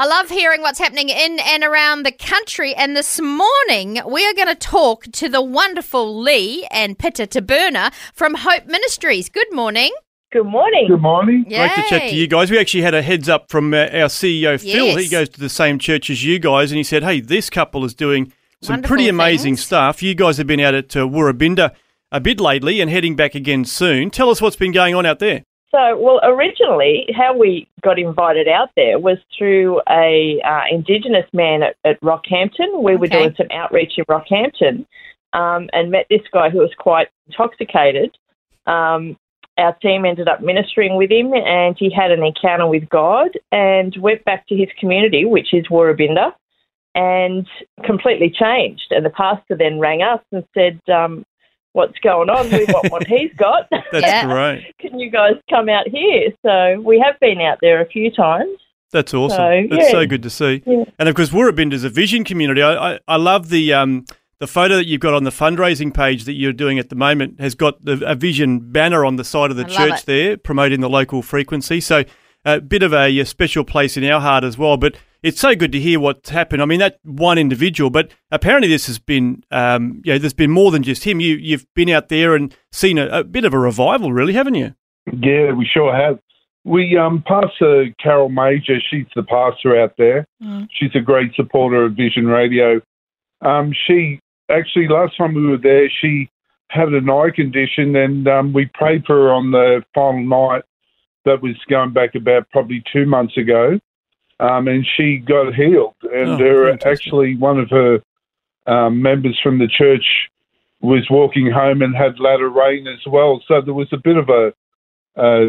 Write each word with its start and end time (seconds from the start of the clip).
I 0.00 0.06
love 0.06 0.30
hearing 0.30 0.60
what's 0.60 0.78
happening 0.78 1.08
in 1.08 1.40
and 1.40 1.64
around 1.64 2.04
the 2.04 2.12
country. 2.12 2.72
And 2.72 2.96
this 2.96 3.20
morning, 3.20 4.00
we 4.06 4.24
are 4.28 4.32
going 4.32 4.46
to 4.46 4.54
talk 4.54 5.06
to 5.10 5.28
the 5.28 5.42
wonderful 5.42 6.20
Lee 6.20 6.68
and 6.70 6.96
Peter 6.96 7.26
Taberna 7.26 7.92
from 8.14 8.34
Hope 8.34 8.66
Ministries. 8.66 9.28
Good 9.28 9.52
morning. 9.52 9.90
Good 10.30 10.46
morning. 10.46 10.86
Good 10.86 11.02
morning. 11.02 11.46
Yay. 11.48 11.66
Great 11.66 11.74
to 11.74 11.82
chat 11.88 12.10
to 12.10 12.14
you 12.14 12.28
guys. 12.28 12.48
We 12.48 12.60
actually 12.60 12.84
had 12.84 12.94
a 12.94 13.02
heads 13.02 13.28
up 13.28 13.50
from 13.50 13.74
uh, 13.74 13.88
our 13.88 14.06
CEO, 14.06 14.60
Phil. 14.60 14.86
Yes. 14.86 15.02
He 15.02 15.08
goes 15.08 15.30
to 15.30 15.40
the 15.40 15.48
same 15.48 15.80
church 15.80 16.10
as 16.10 16.22
you 16.22 16.38
guys, 16.38 16.70
and 16.70 16.76
he 16.76 16.84
said, 16.84 17.02
hey, 17.02 17.20
this 17.20 17.50
couple 17.50 17.84
is 17.84 17.92
doing 17.92 18.32
some 18.62 18.74
Wonderful 18.74 18.94
pretty 18.94 19.08
amazing 19.08 19.54
things. 19.56 19.64
stuff. 19.64 20.00
You 20.00 20.14
guys 20.14 20.36
have 20.36 20.46
been 20.46 20.60
out 20.60 20.74
at 20.74 20.96
uh, 20.96 21.08
Woorabinda 21.08 21.74
a 22.12 22.20
bit 22.20 22.38
lately 22.38 22.80
and 22.80 22.88
heading 22.88 23.16
back 23.16 23.34
again 23.34 23.64
soon. 23.64 24.10
Tell 24.10 24.30
us 24.30 24.40
what's 24.40 24.54
been 24.54 24.70
going 24.70 24.94
on 24.94 25.06
out 25.06 25.18
there. 25.18 25.42
So, 25.70 25.98
well, 25.98 26.20
originally, 26.22 27.06
how 27.14 27.36
we 27.36 27.68
got 27.82 27.98
invited 27.98 28.48
out 28.48 28.70
there 28.74 28.98
was 28.98 29.18
through 29.36 29.82
a 29.88 30.40
uh, 30.42 30.62
Indigenous 30.70 31.26
man 31.34 31.62
at, 31.62 31.76
at 31.84 32.00
Rockhampton. 32.00 32.82
We 32.82 32.96
were 32.96 33.06
doing 33.06 33.34
some 33.36 33.48
outreach 33.52 33.92
in 33.98 34.04
Rockhampton 34.04 34.86
um, 35.34 35.68
and 35.74 35.90
met 35.90 36.06
this 36.08 36.22
guy 36.32 36.48
who 36.48 36.58
was 36.58 36.72
quite 36.78 37.08
intoxicated. 37.26 38.16
Um, 38.66 39.18
our 39.58 39.74
team 39.74 40.06
ended 40.06 40.28
up 40.28 40.40
ministering 40.40 40.96
with 40.96 41.10
him, 41.10 41.34
and 41.34 41.76
he 41.78 41.90
had 41.90 42.12
an 42.12 42.22
encounter 42.22 42.66
with 42.66 42.88
God 42.88 43.30
and 43.52 43.94
went 44.00 44.24
back 44.24 44.46
to 44.46 44.56
his 44.56 44.68
community, 44.78 45.26
which 45.26 45.52
is 45.52 45.66
Woorabinda, 45.66 46.32
and 46.94 47.46
completely 47.84 48.30
changed. 48.30 48.86
And 48.90 49.04
the 49.04 49.10
pastor 49.10 49.56
then 49.56 49.80
rang 49.80 50.00
us 50.00 50.20
and 50.32 50.44
said, 50.54 50.80
um, 50.90 51.26
"What's 51.72 51.98
going 52.00 52.30
on? 52.30 52.50
We 52.50 52.64
want 52.66 52.90
what 52.90 53.06
he's 53.06 53.32
got." 53.36 53.68
That's 53.70 53.86
Yeah. 54.06 54.24
great. 54.26 54.74
can 54.78 54.98
you 54.98 55.10
guys 55.10 55.34
come 55.50 55.68
out 55.68 55.88
here? 55.88 56.30
So 56.44 56.80
we 56.80 56.98
have 57.04 57.18
been 57.20 57.40
out 57.40 57.58
there 57.60 57.80
a 57.80 57.86
few 57.86 58.10
times. 58.10 58.50
That's 58.90 59.12
awesome. 59.12 59.36
So, 59.36 59.66
That's 59.76 59.84
yeah. 59.86 59.90
so 59.90 60.06
good 60.06 60.22
to 60.22 60.30
see. 60.30 60.62
Yeah. 60.66 60.84
And 60.98 61.08
of 61.08 61.14
course, 61.14 61.28
Woorabinda 61.30 61.74
is 61.74 61.84
a 61.84 61.90
vision 61.90 62.24
community. 62.24 62.62
I, 62.62 62.94
I, 62.94 62.98
I 63.06 63.16
love 63.16 63.50
the 63.50 63.72
um, 63.74 64.06
the 64.40 64.46
photo 64.46 64.76
that 64.76 64.86
you've 64.86 65.00
got 65.00 65.14
on 65.14 65.24
the 65.24 65.30
fundraising 65.30 65.92
page 65.92 66.24
that 66.24 66.32
you're 66.34 66.52
doing 66.52 66.78
at 66.78 66.88
the 66.88 66.96
moment 66.96 67.40
has 67.40 67.54
got 67.54 67.84
the, 67.84 68.00
a 68.06 68.14
vision 68.14 68.60
banner 68.72 69.04
on 69.04 69.16
the 69.16 69.24
side 69.24 69.50
of 69.50 69.56
the 69.56 69.64
I 69.66 69.68
church 69.68 70.04
there, 70.04 70.36
promoting 70.36 70.80
the 70.80 70.88
local 70.88 71.22
frequency. 71.22 71.80
So 71.80 72.04
a 72.44 72.60
bit 72.60 72.82
of 72.82 72.92
a, 72.94 73.18
a 73.18 73.24
special 73.26 73.64
place 73.64 73.96
in 73.96 74.04
our 74.04 74.20
heart 74.20 74.44
as 74.44 74.56
well. 74.56 74.76
But 74.76 74.96
it's 75.22 75.40
so 75.40 75.54
good 75.54 75.72
to 75.72 75.80
hear 75.80 75.98
what's 75.98 76.30
happened. 76.30 76.62
I 76.62 76.64
mean, 76.64 76.80
that 76.80 76.98
one 77.02 77.38
individual, 77.38 77.90
but 77.90 78.12
apparently 78.30 78.68
this 78.68 78.86
has 78.86 78.98
been, 78.98 79.42
um, 79.50 80.00
you 80.04 80.12
know, 80.12 80.18
there's 80.18 80.34
been 80.34 80.50
more 80.50 80.70
than 80.70 80.82
just 80.82 81.04
him. 81.04 81.20
You 81.20 81.36
you've 81.36 81.66
been 81.74 81.90
out 81.90 82.08
there 82.08 82.34
and 82.34 82.54
seen 82.72 82.98
a, 82.98 83.06
a 83.08 83.24
bit 83.24 83.44
of 83.44 83.52
a 83.52 83.58
revival, 83.58 84.12
really, 84.12 84.34
haven't 84.34 84.54
you? 84.54 84.74
Yeah, 85.12 85.52
we 85.52 85.66
sure 85.66 85.94
have. 85.94 86.18
We 86.64 86.96
um, 86.96 87.24
Pastor 87.26 87.86
Carol 88.02 88.28
Major, 88.28 88.78
she's 88.90 89.06
the 89.14 89.22
pastor 89.22 89.80
out 89.80 89.94
there. 89.96 90.26
Mm. 90.42 90.68
She's 90.70 90.94
a 90.94 91.00
great 91.00 91.34
supporter 91.34 91.84
of 91.84 91.94
Vision 91.94 92.26
Radio. 92.26 92.80
Um, 93.40 93.72
she 93.86 94.20
actually 94.50 94.88
last 94.88 95.16
time 95.16 95.34
we 95.34 95.46
were 95.46 95.56
there, 95.56 95.90
she 96.00 96.28
had 96.70 96.88
an 96.88 97.08
eye 97.08 97.30
condition, 97.34 97.96
and 97.96 98.28
um, 98.28 98.52
we 98.52 98.66
prayed 98.74 99.04
for 99.06 99.16
her 99.16 99.32
on 99.32 99.50
the 99.50 99.82
final 99.94 100.24
night. 100.24 100.62
That 101.24 101.42
was 101.42 101.56
going 101.68 101.92
back 101.92 102.14
about 102.14 102.48
probably 102.50 102.82
two 102.90 103.04
months 103.04 103.36
ago, 103.36 103.78
um, 104.40 104.68
and 104.68 104.86
she 104.96 105.18
got 105.18 105.54
healed. 105.54 105.94
And 106.02 106.32
Oh, 106.32 106.38
her 106.38 106.78
actually 106.86 107.36
one 107.36 107.58
of 107.58 107.70
her 107.70 108.00
um, 108.66 109.00
members 109.02 109.38
from 109.42 109.58
the 109.58 109.68
church 109.68 110.04
was 110.80 111.06
walking 111.10 111.50
home 111.50 111.82
and 111.82 111.96
had 111.96 112.20
latter 112.20 112.48
rain 112.48 112.86
as 112.86 113.00
well. 113.06 113.42
So 113.48 113.60
there 113.60 113.74
was 113.74 113.88
a 113.92 113.96
bit 113.96 114.16
of 114.16 114.28
a 114.28 114.52
a, 115.16 115.48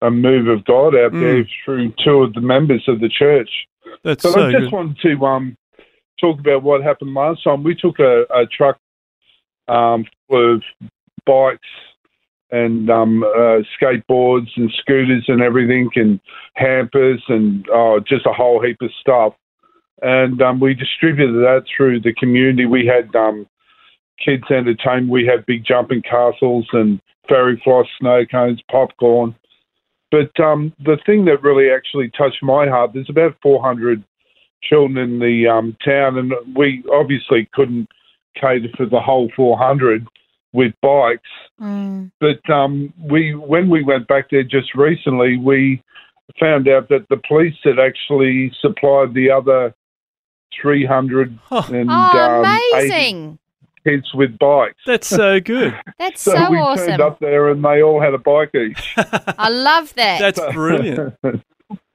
a 0.00 0.10
move 0.10 0.48
of 0.48 0.64
God 0.64 0.94
out 0.94 1.12
Mm. 1.12 1.20
there 1.20 1.48
through 1.64 1.92
two 2.02 2.22
of 2.22 2.32
the 2.32 2.40
members 2.40 2.82
of 2.88 3.00
the 3.00 3.08
church. 3.08 3.50
That's 4.02 4.22
But 4.22 4.32
so 4.32 4.48
I 4.48 4.52
just 4.52 4.64
good. 4.64 4.72
wanted 4.72 4.98
to 5.02 5.26
um, 5.26 5.56
talk 6.20 6.40
about 6.40 6.62
what 6.62 6.82
happened 6.82 7.12
last 7.12 7.44
time. 7.44 7.62
We 7.62 7.74
took 7.74 7.98
a, 7.98 8.22
a 8.34 8.46
truck 8.46 8.78
um, 9.68 10.06
full 10.28 10.54
of 10.54 10.62
bikes 11.26 11.68
and 12.50 12.90
um, 12.90 13.22
uh, 13.22 13.60
skateboards 13.80 14.48
and 14.56 14.72
scooters 14.80 15.24
and 15.28 15.42
everything, 15.42 15.90
and 15.96 16.20
hampers 16.54 17.22
and 17.28 17.66
oh, 17.72 18.00
just 18.06 18.26
a 18.26 18.32
whole 18.32 18.62
heap 18.62 18.78
of 18.82 18.90
stuff. 19.00 19.34
And 20.02 20.40
um, 20.42 20.60
we 20.60 20.74
distributed 20.74 21.34
that 21.34 21.64
through 21.74 22.00
the 22.00 22.14
community. 22.14 22.66
We 22.66 22.86
had 22.86 23.14
um, 23.16 23.46
kids 24.22 24.44
entertainment. 24.50 25.08
We 25.08 25.26
had 25.26 25.46
big 25.46 25.64
jumping 25.64 26.02
castles 26.02 26.66
and 26.72 27.00
fairy 27.28 27.60
floss, 27.64 27.86
snow 27.98 28.24
cones, 28.30 28.60
popcorn. 28.70 29.34
But 30.10 30.38
um, 30.40 30.72
the 30.84 30.98
thing 31.06 31.24
that 31.24 31.42
really 31.42 31.70
actually 31.70 32.10
touched 32.16 32.42
my 32.42 32.68
heart, 32.68 32.92
there's 32.94 33.10
about 33.10 33.36
400 33.42 34.04
children 34.62 34.96
in 34.98 35.18
the 35.18 35.48
um, 35.48 35.76
town, 35.84 36.18
and 36.18 36.32
we 36.54 36.84
obviously 36.92 37.48
couldn't 37.52 37.88
cater 38.34 38.68
for 38.76 38.86
the 38.86 39.00
whole 39.00 39.30
400 39.34 40.06
with 40.54 40.72
bikes. 40.80 41.28
Mm. 41.60 42.10
But 42.20 42.48
um, 42.50 42.94
we, 42.98 43.34
when 43.34 43.68
we 43.68 43.82
went 43.82 44.06
back 44.08 44.30
there 44.30 44.42
just 44.44 44.74
recently, 44.74 45.36
we 45.36 45.82
found 46.40 46.66
out 46.68 46.88
that 46.88 47.06
the 47.10 47.20
police 47.28 47.56
had 47.64 47.78
actually 47.78 48.50
supplied 48.62 49.12
the 49.12 49.30
other 49.30 49.74
300 50.62 51.38
Oh, 51.50 51.68
and 51.72 51.90
Oh, 51.90 51.94
um, 51.94 52.44
amazing. 52.80 53.38
kids 53.84 54.14
with 54.14 54.38
bikes. 54.38 54.76
that's 54.86 55.08
so 55.08 55.40
good. 55.44 55.78
That's 55.98 56.22
So, 56.22 56.32
so, 56.34 56.50
we 56.50 56.56
awesome. 56.58 56.86
turned 56.86 57.02
up 57.02 57.18
there 57.18 57.50
and 57.50 57.62
they 57.62 57.82
all 57.82 58.00
had 58.00 58.14
a 58.14 58.18
bike 58.18 58.54
each. 58.54 58.94
I 58.96 59.48
love 59.50 59.92
that. 59.94 60.20
That's 60.20 60.40
brilliant. 60.54 61.14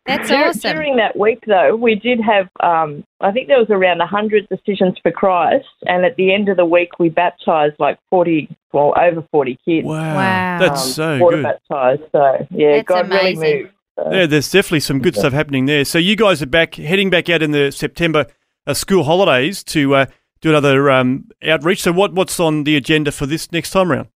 That's 0.10 0.30
Dur- 0.30 0.36
awesome. 0.36 0.76
During 0.76 0.96
that 0.98 1.18
week, 1.18 1.44
though, 1.46 1.76
we 1.76 1.96
did 1.96 2.20
have, 2.20 2.50
um, 2.62 3.04
I 3.22 3.32
think 3.32 3.48
there 3.48 3.60
was 3.60 3.70
around 3.70 4.00
100 4.00 4.48
decisions 4.50 4.98
for 5.02 5.12
Christ, 5.12 5.68
and 5.86 6.06
at 6.06 6.16
the 6.16 6.34
end 6.34 6.50
of 6.50 6.58
the 6.58 6.66
week, 6.66 7.00
we 7.00 7.10
baptised 7.10 7.76
like 7.80 8.00
40, 8.10 8.50
well, 8.74 8.94
over 9.00 9.24
40 9.32 9.58
kids. 9.64 9.86
Wow. 9.86 10.16
Wow. 10.16 10.60
That's 10.60 10.86
um, 10.86 10.92
so 10.92 11.20
water 11.20 11.38
good. 11.38 11.44
baptised. 11.44 12.02
So, 12.12 12.48
yeah, 12.52 12.78
That's 12.78 12.88
God 12.88 13.06
amazing. 13.06 13.40
really 13.40 13.64
moved. 13.64 13.74
So. 13.98 14.12
Yeah, 14.12 14.26
there's 14.26 14.52
definitely 14.52 14.80
some 14.80 15.00
good 15.00 15.16
stuff 15.16 15.34
happening 15.34 15.66
there. 15.66 15.84
So 15.84 15.98
you 15.98 16.16
guys 16.16 16.42
are 16.42 16.48
back, 16.48 16.76
heading 16.76 17.10
back 17.10 17.30
out 17.30 17.44
in 17.44 17.52
the 17.52 17.70
September 17.70 18.28
uh, 18.66 18.74
school 18.74 19.04
holidays 19.04 19.62
to 19.66 19.94
uh, 19.94 20.06
do 20.42 20.50
another 20.50 20.90
um, 20.90 21.30
outreach. 21.44 21.82
So 21.82 21.92
what, 21.92 22.14
what's 22.14 22.40
on 22.40 22.64
the 22.64 22.78
agenda 22.78 23.12
for 23.12 23.26
this 23.26 23.52
next 23.52 23.72
time 23.72 23.92
round? 23.92 24.08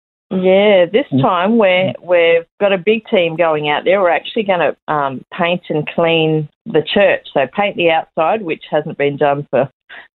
Yeah, 0.42 0.86
this 0.92 1.06
time 1.22 1.58
we're 1.58 1.94
we've 2.02 2.46
got 2.60 2.74
a 2.74 2.78
big 2.78 3.06
team 3.08 3.36
going 3.36 3.70
out 3.70 3.84
there. 3.86 4.02
We're 4.02 4.10
actually 4.10 4.44
going 4.44 4.60
to 4.60 4.94
um, 4.94 5.24
paint 5.38 5.62
and 5.70 5.88
clean 5.88 6.50
the 6.66 6.82
church. 6.82 7.28
So 7.34 7.42
paint 7.56 7.76
the 7.76 7.92
outside, 7.92 8.42
which 8.42 8.64
hasn't 8.72 8.98
been 8.98 9.18
done 9.18 9.48
for 9.52 9.70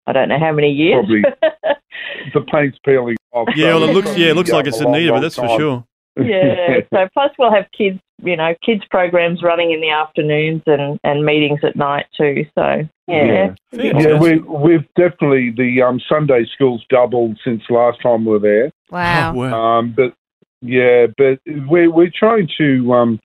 I 0.07 0.13
don't 0.13 0.29
know 0.29 0.39
how 0.39 0.53
many 0.53 0.71
years. 0.71 1.07
Probably. 1.07 1.23
the 2.35 2.41
paint's 2.41 2.79
peeling 2.85 3.17
off. 3.33 3.49
Yeah, 3.55 3.73
so 3.73 3.81
well, 3.81 3.89
it 3.89 3.93
looks 3.93 4.17
yeah, 4.17 4.31
it 4.31 4.37
looks 4.37 4.51
like 4.51 4.67
it's 4.67 4.81
in 4.81 4.91
need 4.91 5.09
of 5.09 5.11
it. 5.11 5.13
long 5.13 5.23
That's 5.23 5.37
for 5.37 5.49
sure. 5.59 5.85
Yeah. 6.19 6.81
So 6.93 7.09
plus 7.13 7.31
we'll 7.39 7.53
have 7.53 7.67
kids, 7.77 8.01
you 8.23 8.37
know, 8.37 8.55
kids 8.65 8.83
programs 8.91 9.43
running 9.43 9.73
in 9.73 9.81
the 9.81 9.91
afternoons 9.91 10.63
and 10.67 10.99
and 11.05 11.25
meetings 11.25 11.61
at 11.63 11.77
night 11.77 12.07
too. 12.17 12.45
So 12.55 12.89
yeah, 13.07 13.55
Yeah, 13.73 13.93
Fantastic. 13.93 14.21
we, 14.21 14.39
we've 14.39 14.89
definitely 14.97 15.51
the 15.57 15.83
um, 15.83 16.01
Sunday 16.09 16.47
schools 16.53 16.85
doubled 16.89 17.39
since 17.45 17.63
last 17.71 18.01
time 18.03 18.25
we 18.25 18.33
were 18.33 18.39
there. 18.39 18.71
Wow. 18.91 19.33
Oh, 19.33 19.35
wow. 19.35 19.79
Um, 19.79 19.95
but 19.97 20.15
yeah, 20.61 21.07
but 21.17 21.41
we're 21.47 21.91
we're 21.91 22.13
trying 22.17 22.49
to 22.59 22.93
um, 22.93 23.21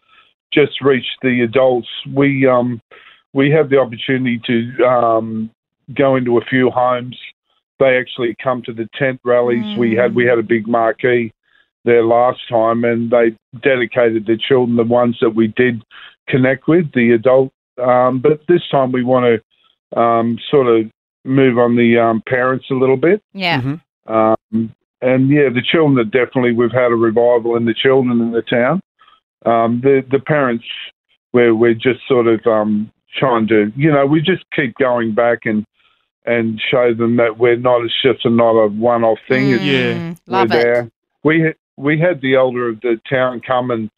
just 0.54 0.81
reach 0.81 1.07
the 1.22 1.42
adults. 1.42 1.90
We 2.13 2.48
um, 2.48 2.81
we 3.34 3.50
have 3.51 3.69
the 3.69 3.80
opportunity 3.80 4.40
to 4.45 4.86
um, 4.86 5.50
go 5.94 6.16
into 6.16 6.38
a 6.38 6.45
few 6.45 6.69
homes. 6.69 7.18
They 7.80 7.98
actually 7.98 8.36
come 8.42 8.62
to 8.63 8.74
the 8.74 8.88
tent 8.98 9.19
rallies. 9.24 9.78
We 9.78 9.95
had 9.95 10.16
we 10.16 10.25
had 10.25 10.38
a 10.38 10.44
big 10.44 10.68
marquee 10.68 11.34
there 11.85 12.03
last 12.03 12.39
time, 12.50 12.83
and 12.83 13.12
they 13.12 13.35
dedicated 13.62 14.25
the 14.25 14.38
children, 14.38 14.77
the 14.77 14.83
ones 14.83 15.18
that 15.21 15.31
we 15.35 15.47
did 15.47 15.83
connect 16.27 16.68
with, 16.68 16.91
the 16.94 17.12
adult. 17.12 17.51
Um, 17.81 18.19
but 18.19 18.41
this 18.47 18.62
time 18.69 18.91
we 18.91 19.03
want 19.03 19.25
to 19.25 20.00
um, 20.00 20.38
sort 20.50 20.68
of 20.68 20.89
move 21.25 21.57
on 21.57 21.75
the 21.75 21.97
um, 22.00 22.21
parents 22.27 22.65
a 22.71 22.75
little 22.75 22.97
bit. 22.97 23.21
Yeah. 23.33 23.62
Mhm. 23.62 23.81
Um, 24.07 24.74
and 25.01 25.30
yeah, 25.30 25.50
the 25.50 25.62
children 25.62 25.97
are 26.00 26.09
definitely 26.09 26.53
we've 26.53 26.71
had 26.71 26.91
a 26.91 26.95
revival 26.95 27.56
in 27.56 27.65
the 27.65 27.74
children 27.74 28.21
in 28.21 28.31
the 28.31 28.41
town. 28.41 28.81
Um, 29.45 29.81
the 29.81 30.06
the 30.09 30.19
parents 30.19 30.63
we're 31.33 31.53
we're 31.56 31.74
just 31.74 32.00
sort 32.07 32.27
of 32.27 32.45
um, 32.47 32.91
trying 33.18 33.47
to, 33.47 33.71
you 33.75 33.91
know, 33.91 34.06
we 34.06 34.21
just 34.21 34.44
keep 34.56 34.75
going 34.77 35.13
back 35.13 35.39
and 35.45 35.65
and 36.25 36.62
show 36.71 36.94
them 36.94 37.18
that 37.18 37.38
we're 37.38 37.57
not. 37.57 37.81
It's 37.83 38.01
just 38.01 38.25
a 38.25 38.30
not 38.30 38.51
a 38.51 38.68
one-off 38.69 39.19
thing. 39.27 39.50
It's, 39.51 39.63
Yeah. 39.63 39.94
Mm, 39.94 40.18
love 40.27 40.50
we're 40.51 40.59
it. 40.59 40.63
there. 40.63 40.91
We 41.24 41.53
we 41.78 42.00
had 42.00 42.22
the 42.22 42.36
elder 42.36 42.70
of 42.70 42.81
the 42.81 43.00
town 43.10 43.42
come 43.46 43.72
and 43.72 43.90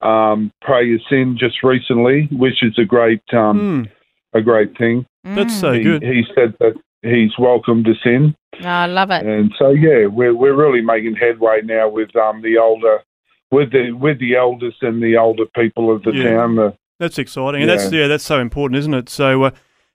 um, 0.00 0.50
pray 0.62 0.94
us 0.94 1.00
in 1.10 1.36
just 1.38 1.62
recently, 1.62 2.28
which 2.32 2.62
is 2.62 2.78
a 2.78 2.84
great 2.84 3.22
um, 3.32 3.88
Hmm, 4.32 4.38
a 4.38 4.42
great 4.42 4.76
thing. 4.78 5.06
that's 5.24 5.54
Mm. 5.56 5.60
so 5.60 5.72
he, 5.72 5.82
good. 5.82 6.02
he 6.02 6.22
said 6.34 6.54
that 6.60 6.74
he's 7.02 7.32
welcomed 7.38 7.88
us 7.88 7.96
in, 8.04 8.34
Oh, 8.62 8.66
I 8.68 8.86
love 8.86 9.10
it. 9.10 9.24
and 9.26 9.52
so 9.58 9.70
yeah, 9.70 10.06
we're 10.06 10.34
we're 10.34 10.54
really 10.54 10.80
making 10.82 11.16
headway 11.16 11.60
now 11.62 11.88
with 11.88 12.14
um, 12.16 12.42
the 12.42 12.58
older 12.58 13.00
with 13.50 13.72
the 13.72 13.92
with 13.92 14.18
the 14.20 14.36
elders 14.36 14.74
and 14.82 15.02
the 15.02 15.16
older 15.16 15.44
people 15.54 15.94
of 15.94 16.02
the 16.02 16.12
Yeah. 16.12 16.24
town. 16.34 16.56
The, 16.56 16.74
That's 17.00 17.18
exciting, 17.18 17.62
and 17.62 17.70
that's 17.70 17.90
yeah, 17.92 18.06
that's 18.06 18.24
so 18.24 18.40
important, 18.40 18.78
isn't 18.78 18.94
it? 18.94 19.08
So 19.08 19.44
uh, 19.44 19.50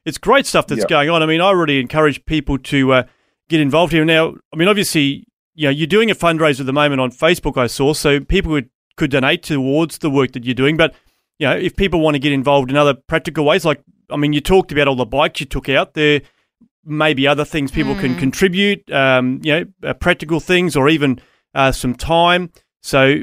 it's 0.05 0.17
great 0.17 0.45
stuff 0.45 0.67
that's 0.67 0.81
Yeah. 0.81 0.87
going 0.87 1.09
on. 1.09 1.23
I 1.23 1.25
mean, 1.25 1.41
I 1.41 1.51
really 1.51 1.79
encourage 1.79 2.25
people 2.25 2.57
to 2.57 2.93
uh, 2.93 3.03
get 3.49 3.59
involved 3.61 3.93
here. 3.93 4.05
Now, 4.05 4.35
I 4.53 4.55
mean, 4.57 4.67
obviously, 4.67 5.25
you 5.55 5.67
know, 5.67 5.71
you're 5.71 5.87
doing 5.87 6.11
a 6.11 6.15
fundraiser 6.15 6.61
at 6.61 6.65
the 6.65 6.73
moment 6.73 7.01
on 7.01 7.11
Facebook. 7.11 7.57
I 7.57 7.67
saw, 7.67 7.93
so 7.93 8.19
people 8.19 8.53
could 8.53 8.69
could 8.95 9.11
donate 9.11 9.41
towards 9.43 9.97
the 9.99 10.09
work 10.09 10.33
that 10.33 10.45
you're 10.45 10.53
doing. 10.53 10.77
But 10.77 10.93
you 11.39 11.47
know, 11.47 11.55
if 11.55 11.75
people 11.75 11.99
want 11.99 12.15
to 12.15 12.19
get 12.19 12.31
involved 12.31 12.69
in 12.69 12.77
other 12.77 12.93
practical 12.93 13.45
ways, 13.45 13.65
like 13.65 13.81
I 14.09 14.17
mean, 14.17 14.33
you 14.33 14.41
talked 14.41 14.71
about 14.71 14.87
all 14.87 14.95
the 14.95 15.05
bikes 15.05 15.39
you 15.39 15.45
took 15.45 15.69
out 15.69 15.93
there. 15.93 16.21
Maybe 16.85 17.27
other 17.27 17.45
things 17.45 17.71
people 17.71 17.95
can 17.95 18.15
contribute, 18.17 18.91
um, 18.91 19.39
you 19.41 19.53
know, 19.53 19.89
uh, 19.89 19.93
practical 19.93 20.41
things 20.41 20.75
or 20.75 20.89
even 20.89 21.21
uh, 21.55 21.71
some 21.71 21.95
time. 21.95 22.51
So 22.81 23.19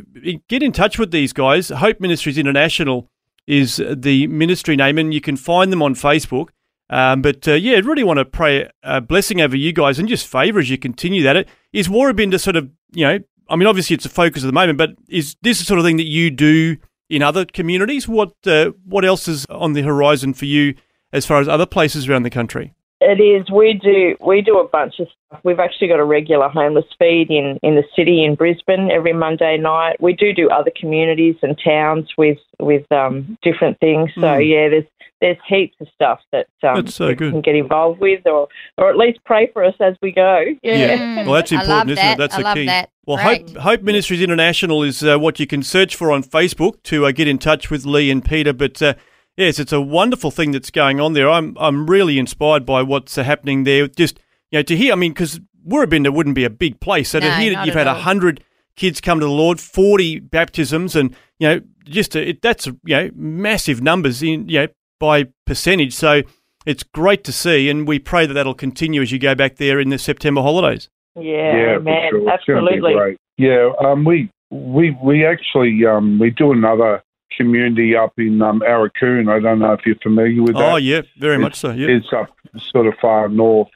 get 0.48 0.62
in 0.62 0.72
touch 0.72 0.98
with 0.98 1.10
these 1.10 1.34
guys. 1.34 1.68
Hope 1.68 2.00
Ministries 2.00 2.38
International 2.38 3.10
is 3.46 3.76
the 3.76 4.26
ministry 4.28 4.76
name, 4.76 4.96
and 4.96 5.12
you 5.12 5.20
can 5.20 5.36
find 5.36 5.70
them 5.70 5.82
on 5.82 5.94
Facebook. 5.94 6.48
Um, 6.90 7.22
but 7.22 7.46
uh, 7.46 7.52
yeah, 7.52 7.76
I 7.76 7.80
really 7.80 8.02
want 8.02 8.18
to 8.18 8.24
pray 8.24 8.68
a 8.82 9.00
blessing 9.00 9.40
over 9.40 9.56
you 9.56 9.72
guys 9.72 9.98
and 9.98 10.08
just 10.08 10.26
favour 10.26 10.58
as 10.58 10.68
you 10.68 10.76
continue 10.76 11.22
that. 11.22 11.36
It 11.36 11.48
is 11.72 11.88
Woorabinda 11.88 12.38
sort 12.38 12.56
of 12.56 12.68
you 12.92 13.06
know. 13.06 13.18
I 13.48 13.56
mean, 13.56 13.66
obviously 13.66 13.94
it's 13.94 14.04
a 14.04 14.10
focus 14.10 14.44
at 14.44 14.46
the 14.46 14.52
moment, 14.52 14.78
but 14.78 14.90
is 15.08 15.36
this 15.42 15.58
the 15.58 15.64
sort 15.64 15.78
of 15.78 15.84
thing 15.84 15.96
that 15.96 16.04
you 16.04 16.30
do 16.30 16.76
in 17.08 17.22
other 17.22 17.44
communities? 17.44 18.06
What 18.06 18.32
uh, 18.44 18.72
what 18.84 19.04
else 19.04 19.28
is 19.28 19.46
on 19.46 19.72
the 19.72 19.82
horizon 19.82 20.34
for 20.34 20.44
you 20.44 20.74
as 21.12 21.26
far 21.26 21.40
as 21.40 21.48
other 21.48 21.66
places 21.66 22.08
around 22.08 22.24
the 22.24 22.30
country? 22.30 22.74
It 23.02 23.18
is. 23.20 23.50
We 23.50 23.74
do. 23.82 24.14
We 24.20 24.42
do 24.42 24.58
a 24.58 24.68
bunch 24.68 24.98
of 25.00 25.08
stuff. 25.26 25.40
We've 25.42 25.58
actually 25.58 25.88
got 25.88 26.00
a 26.00 26.04
regular 26.04 26.48
homeless 26.48 26.84
feed 26.98 27.30
in 27.30 27.58
in 27.62 27.74
the 27.76 27.84
city 27.96 28.24
in 28.24 28.34
Brisbane 28.34 28.90
every 28.90 29.14
Monday 29.14 29.56
night. 29.56 29.96
We 30.00 30.12
do 30.12 30.32
do 30.34 30.50
other 30.50 30.70
communities 30.78 31.36
and 31.42 31.58
towns 31.64 32.08
with 32.18 32.38
with 32.58 32.90
um, 32.92 33.38
different 33.42 33.80
things. 33.80 34.10
So 34.16 34.20
Mm. 34.20 34.48
yeah, 34.50 34.68
there's 34.68 34.84
there's 35.22 35.36
heaps 35.48 35.76
of 35.80 35.86
stuff 35.94 36.18
that 36.32 36.46
um, 36.62 36.76
That's 36.76 36.94
so 36.94 37.08
we 37.08 37.14
good. 37.14 37.32
can 37.32 37.40
get 37.42 37.54
involved 37.54 38.00
with, 38.00 38.26
or 38.26 38.48
or 38.76 38.90
at 38.90 38.96
least 38.98 39.20
pray 39.24 39.48
for 39.52 39.64
us 39.64 39.74
as 39.80 39.94
we 40.02 40.12
go. 40.12 40.44
Yeah. 40.62 40.96
Mm, 40.98 41.24
Well, 41.26 41.34
that's 41.34 41.52
important, 41.52 41.90
isn't 41.92 42.02
that. 42.04 42.12
it? 42.14 42.18
That's 42.18 42.34
I 42.34 42.38
the 42.38 42.44
love 42.44 42.54
key. 42.56 42.66
that. 42.66 42.90
Well, 43.06 43.16
Great. 43.24 43.48
Hope, 43.50 43.56
Hope 43.62 43.82
Ministries 43.82 44.20
International 44.22 44.82
is 44.82 45.02
uh, 45.02 45.18
what 45.18 45.40
you 45.40 45.46
can 45.46 45.62
search 45.62 45.96
for 45.96 46.12
on 46.12 46.22
Facebook 46.22 46.82
to 46.84 47.06
uh, 47.06 47.12
get 47.12 47.28
in 47.28 47.38
touch 47.38 47.70
with 47.70 47.84
Lee 47.86 48.10
and 48.10 48.22
Peter. 48.24 48.52
But 48.52 48.80
uh, 48.82 48.94
yes, 49.36 49.58
it's 49.58 49.72
a 49.72 49.80
wonderful 49.80 50.30
thing 50.30 50.52
that's 50.52 50.70
going 50.70 51.00
on 51.00 51.12
there. 51.12 51.28
I'm 51.28 51.56
I'm 51.58 51.86
really 51.88 52.18
inspired 52.18 52.64
by 52.66 52.82
what's 52.82 53.16
happening 53.16 53.64
there. 53.64 53.88
Just 53.88 54.18
you 54.50 54.58
know 54.58 54.62
to 54.62 54.76
hear. 54.76 54.92
I 54.92 54.96
mean, 54.96 55.12
because 55.12 55.40
Woorabinda 55.66 56.12
wouldn't 56.12 56.34
be 56.34 56.44
a 56.44 56.50
big 56.50 56.80
place, 56.80 57.10
so 57.10 57.20
to 57.20 57.34
hear 57.36 57.54
that 57.54 57.66
you've 57.66 57.74
had 57.74 57.86
all. 57.86 58.00
hundred 58.00 58.44
kids 58.76 59.00
come 59.00 59.20
to 59.20 59.26
the 59.26 59.32
Lord, 59.32 59.60
forty 59.60 60.20
baptisms, 60.20 60.96
and 60.96 61.14
you 61.38 61.48
know 61.48 61.60
just 61.84 62.16
uh 62.16 62.20
it, 62.20 62.42
that's 62.42 62.66
you 62.66 62.76
know 62.84 63.10
massive 63.14 63.82
numbers 63.82 64.22
in 64.22 64.48
you 64.48 64.60
know 64.60 64.68
by 64.98 65.26
percentage. 65.46 65.94
So. 65.94 66.22
It's 66.66 66.82
great 66.82 67.24
to 67.24 67.32
see, 67.32 67.70
and 67.70 67.88
we 67.88 67.98
pray 67.98 68.26
that 68.26 68.34
that'll 68.34 68.52
continue 68.52 69.00
as 69.00 69.10
you 69.10 69.18
go 69.18 69.34
back 69.34 69.56
there 69.56 69.80
in 69.80 69.88
the 69.88 69.98
September 69.98 70.42
holidays. 70.42 70.90
Yeah, 71.16 71.22
yeah, 71.22 71.78
man, 71.78 72.10
sure. 72.10 72.20
It's 72.28 72.44
gonna 72.44 72.60
be 72.60 72.76
absolutely. 72.76 73.16
Yeah, 73.38 73.72
um, 73.82 74.04
we 74.04 74.30
we 74.50 74.96
we 75.02 75.24
actually 75.24 75.84
um, 75.86 76.18
we 76.18 76.30
do 76.30 76.52
another 76.52 77.02
community 77.36 77.96
up 77.96 78.12
in 78.18 78.40
um, 78.42 78.60
Aurukun. 78.60 79.30
I 79.30 79.40
don't 79.40 79.58
know 79.58 79.72
if 79.72 79.80
you're 79.86 79.96
familiar 80.02 80.42
with 80.42 80.54
that. 80.54 80.72
Oh, 80.72 80.76
yeah, 80.76 81.02
very 81.18 81.38
much 81.38 81.56
so. 81.56 81.70
Yeah. 81.72 81.88
It's 81.88 82.12
up 82.12 82.28
sort 82.72 82.86
of 82.86 82.94
far 83.00 83.28
north, 83.28 83.68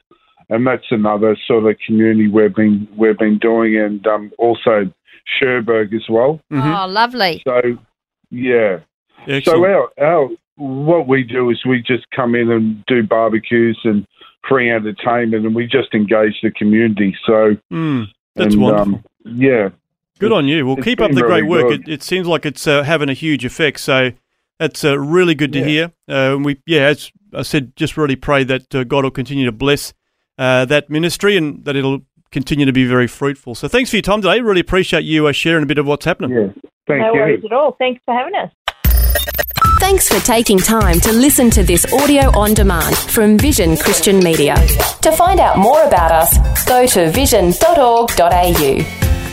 and 0.48 0.66
that's 0.66 0.86
another 0.90 1.36
sort 1.46 1.64
of 1.70 1.76
community 1.86 2.28
we've 2.28 2.54
been 2.54 2.88
we've 2.96 3.18
been 3.18 3.38
doing, 3.38 3.76
and 3.76 4.06
um, 4.06 4.32
also 4.38 4.92
Cherbourg 5.38 5.94
as 5.94 6.08
well. 6.08 6.40
Mhm. 6.52 6.82
Oh, 6.84 6.86
lovely. 6.86 7.42
So 7.46 7.78
yeah, 8.30 8.80
Excellent. 9.26 9.44
so 9.44 9.64
our 9.64 9.90
our 10.00 10.28
what 10.56 11.08
we 11.08 11.24
do 11.24 11.50
is 11.50 11.64
we 11.64 11.82
just 11.82 12.08
come 12.10 12.34
in 12.34 12.50
and 12.50 12.84
do 12.86 13.02
barbecues 13.02 13.78
and 13.84 14.06
free 14.48 14.70
entertainment, 14.70 15.46
and 15.46 15.54
we 15.54 15.66
just 15.66 15.94
engage 15.94 16.40
the 16.42 16.50
community. 16.50 17.16
So 17.26 17.56
Mm, 17.72 18.06
that's 18.36 18.54
and, 18.54 18.62
wonderful. 18.62 18.94
Um, 18.94 19.04
yeah, 19.24 19.70
Good 20.20 20.32
on 20.32 20.46
you. 20.46 20.66
Well, 20.66 20.76
it's 20.76 20.84
keep 20.84 21.00
up 21.00 21.08
been 21.10 21.16
the 21.16 21.22
great 21.22 21.46
work. 21.46 21.72
It, 21.72 21.88
it 21.88 22.02
seems 22.02 22.26
like 22.26 22.46
it's 22.46 22.66
uh, 22.66 22.82
having 22.84 23.08
a 23.08 23.14
huge 23.14 23.44
effect. 23.44 23.80
So 23.80 24.12
that's 24.58 24.84
uh, 24.84 24.98
really 24.98 25.34
good 25.34 25.52
to 25.54 25.58
Yeah. 25.60 25.64
hear. 25.66 25.84
Uh, 26.08 26.36
and 26.36 26.44
we, 26.44 26.60
yeah, 26.66 26.82
as 26.82 27.10
I 27.32 27.42
said, 27.42 27.74
just 27.76 27.96
really 27.96 28.16
pray 28.16 28.44
that 28.44 28.74
uh, 28.74 28.84
God 28.84 29.04
will 29.04 29.10
continue 29.10 29.44
to 29.46 29.52
bless 29.52 29.92
uh, 30.38 30.64
that 30.66 30.88
ministry 30.88 31.36
and 31.36 31.64
that 31.64 31.74
it'll 31.76 32.02
continue 32.30 32.64
to 32.66 32.72
be 32.72 32.86
very 32.86 33.06
fruitful. 33.08 33.54
So 33.54 33.68
thanks 33.68 33.90
for 33.90 33.96
your 33.96 34.02
time 34.02 34.22
today. 34.22 34.40
Really 34.40 34.60
appreciate 34.60 35.04
you 35.04 35.26
uh, 35.26 35.32
sharing 35.32 35.62
a 35.64 35.66
bit 35.66 35.78
of 35.78 35.86
what's 35.86 36.04
happening. 36.04 36.30
yeah. 36.30 36.48
Thank 36.86 37.00
no 37.00 37.14
you. 37.14 37.20
worries 37.20 37.44
at 37.44 37.52
all. 37.52 37.72
Thanks 37.78 38.00
for 38.04 38.14
having 38.14 38.34
us. 38.34 38.50
Thanks 39.80 40.08
for 40.08 40.24
taking 40.24 40.58
time 40.58 41.00
to 41.00 41.12
listen 41.12 41.50
to 41.50 41.62
this 41.62 41.84
audio 41.92 42.30
on 42.38 42.54
demand 42.54 42.96
from 42.96 43.36
Vision 43.38 43.76
Christian 43.76 44.18
Media. 44.20 44.54
To 45.02 45.12
find 45.12 45.40
out 45.40 45.58
more 45.58 45.82
about 45.82 46.10
us, 46.12 46.64
go 46.66 46.86
to 46.86 47.10
vision.org.au. 47.10 49.23